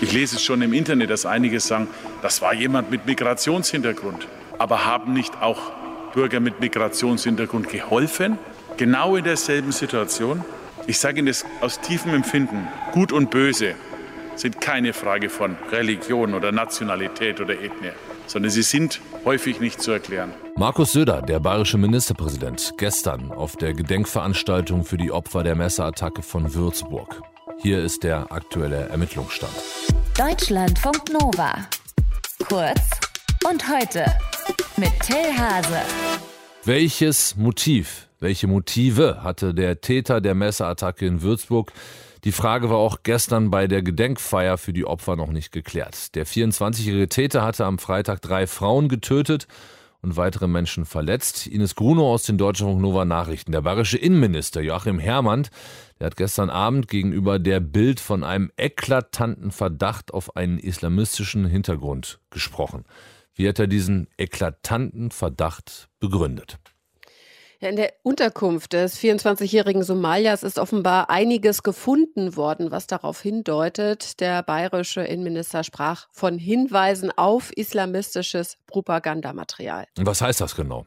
[0.00, 1.88] Ich lese es schon im Internet, dass einige sagen,
[2.22, 4.28] das war jemand mit Migrationshintergrund.
[4.58, 5.72] Aber haben nicht auch
[6.14, 8.38] Bürger mit Migrationshintergrund geholfen?
[8.76, 10.44] Genau in derselben Situation?
[10.86, 12.68] Ich sage Ihnen das aus tiefem Empfinden.
[12.92, 13.74] Gut und böse
[14.38, 17.90] sind keine Frage von Religion oder Nationalität oder Ethnie,
[18.26, 20.32] sondern sie sind häufig nicht zu erklären.
[20.56, 26.54] Markus Söder, der bayerische Ministerpräsident, gestern auf der Gedenkveranstaltung für die Opfer der Messerattacke von
[26.54, 27.22] Würzburg.
[27.60, 29.52] Hier ist der aktuelle Ermittlungsstand.
[30.16, 31.66] Deutschlandfunk Nova.
[32.48, 32.80] Kurz
[33.50, 34.04] und heute
[34.76, 35.80] mit Till Hase.
[36.64, 41.72] Welches Motiv, welche Motive hatte der Täter der Messerattacke in Würzburg?
[42.22, 46.14] Die Frage war auch gestern bei der Gedenkfeier für die Opfer noch nicht geklärt.
[46.14, 49.48] Der 24-jährige Täter hatte am Freitag drei Frauen getötet
[50.02, 51.46] und weitere Menschen verletzt.
[51.46, 53.52] Ines Gruno aus den Deutschlandfunk Nova Nachrichten.
[53.52, 55.48] Der bayerische Innenminister Joachim Herrmann,
[55.98, 62.20] der hat gestern Abend gegenüber der Bild von einem eklatanten Verdacht auf einen islamistischen Hintergrund
[62.30, 62.84] gesprochen.
[63.34, 66.58] Wie hat er diesen eklatanten Verdacht begründet?
[67.60, 74.20] Ja, in der Unterkunft des 24-jährigen Somaliers ist offenbar einiges gefunden worden, was darauf hindeutet.
[74.20, 79.86] Der bayerische Innenminister sprach von Hinweisen auf islamistisches Propagandamaterial.
[79.96, 80.86] Was heißt das genau?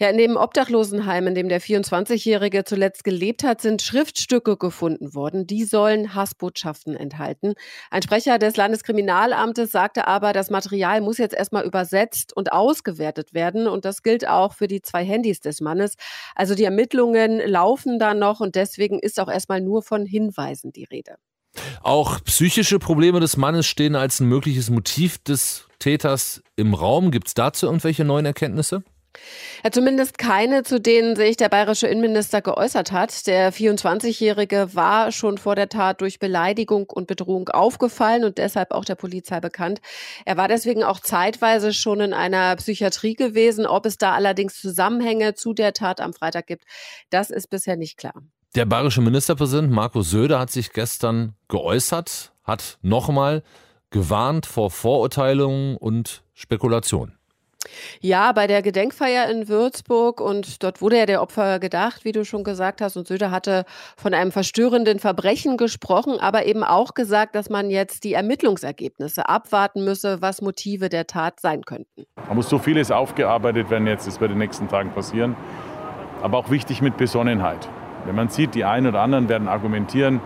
[0.00, 5.46] Ja, in dem Obdachlosenheim, in dem der 24-Jährige zuletzt gelebt hat, sind Schriftstücke gefunden worden.
[5.46, 7.54] Die sollen Hassbotschaften enthalten.
[7.90, 13.66] Ein Sprecher des Landeskriminalamtes sagte aber, das Material muss jetzt erstmal übersetzt und ausgewertet werden.
[13.66, 15.94] Und das gilt auch für die zwei Handys des Mannes.
[16.36, 20.84] Also die Ermittlungen laufen da noch und deswegen ist auch erstmal nur von Hinweisen die
[20.84, 21.16] Rede.
[21.82, 27.10] Auch psychische Probleme des Mannes stehen als ein mögliches Motiv des Täters im Raum.
[27.10, 28.84] Gibt es dazu irgendwelche neuen Erkenntnisse?
[29.64, 33.26] Ja, zumindest keine, zu denen sich der bayerische Innenminister geäußert hat.
[33.26, 38.84] Der 24-Jährige war schon vor der Tat durch Beleidigung und Bedrohung aufgefallen und deshalb auch
[38.84, 39.80] der Polizei bekannt.
[40.24, 43.66] Er war deswegen auch zeitweise schon in einer Psychiatrie gewesen.
[43.66, 46.64] Ob es da allerdings Zusammenhänge zu der Tat am Freitag gibt,
[47.10, 48.14] das ist bisher nicht klar.
[48.54, 53.42] Der bayerische Ministerpräsident Markus Söder hat sich gestern geäußert, hat nochmal
[53.90, 57.17] gewarnt vor Vorurteilungen und Spekulationen.
[58.00, 62.24] Ja, bei der Gedenkfeier in Würzburg und dort wurde ja der Opfer gedacht, wie du
[62.24, 62.96] schon gesagt hast.
[62.96, 63.64] Und Söder hatte
[63.96, 69.84] von einem verstörenden Verbrechen gesprochen, aber eben auch gesagt, dass man jetzt die Ermittlungsergebnisse abwarten
[69.84, 72.06] müsse, was Motive der Tat sein könnten.
[72.28, 75.36] Da muss so vieles aufgearbeitet werden jetzt, das wird in den nächsten Tagen passieren.
[76.22, 77.68] Aber auch wichtig mit Besonnenheit.
[78.04, 80.20] Wenn man sieht, die einen oder anderen werden argumentieren,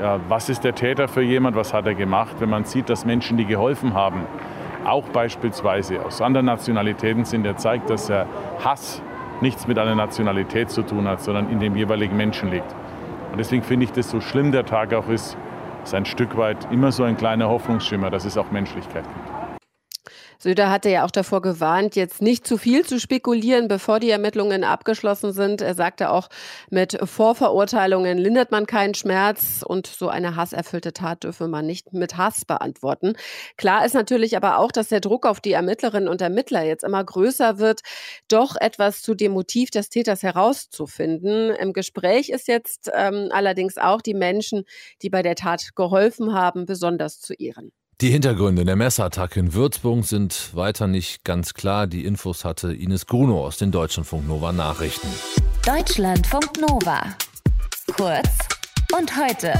[0.00, 3.04] ja, was ist der Täter für jemand, was hat er gemacht, wenn man sieht, dass
[3.04, 4.26] Menschen, die geholfen haben,
[4.84, 8.26] auch beispielsweise aus anderen Nationalitäten sind, der zeigt, dass der
[8.64, 9.02] Hass
[9.40, 12.74] nichts mit einer Nationalität zu tun hat, sondern in dem jeweiligen Menschen liegt.
[13.32, 15.36] Und deswegen finde ich das so schlimm der Tag auch ist,
[15.84, 19.29] ist ein Stück weit immer so ein kleiner Hoffnungsschimmer, dass es auch Menschlichkeit gibt.
[20.42, 24.64] Söder hatte ja auch davor gewarnt, jetzt nicht zu viel zu spekulieren, bevor die Ermittlungen
[24.64, 25.60] abgeschlossen sind.
[25.60, 26.28] Er sagte auch,
[26.70, 32.16] mit Vorverurteilungen lindert man keinen Schmerz und so eine hasserfüllte Tat dürfe man nicht mit
[32.16, 33.12] Hass beantworten.
[33.58, 37.04] Klar ist natürlich aber auch, dass der Druck auf die Ermittlerinnen und Ermittler jetzt immer
[37.04, 37.82] größer wird,
[38.28, 41.50] doch etwas zu dem Motiv des Täters herauszufinden.
[41.50, 44.64] Im Gespräch ist jetzt ähm, allerdings auch die Menschen,
[45.02, 47.72] die bei der Tat geholfen haben, besonders zu ehren.
[48.00, 51.86] Die Hintergründe der Messerattacke in Würzburg sind weiter nicht ganz klar.
[51.86, 55.08] Die Infos hatte Ines Gruno aus den Deutschlandfunk Nova Nachrichten.
[55.66, 57.02] Deutschlandfunk Nova.
[57.94, 58.30] Kurz
[58.96, 59.52] und heute.